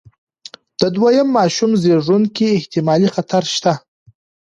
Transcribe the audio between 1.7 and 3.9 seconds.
زېږون کې احتمالي خطر شته.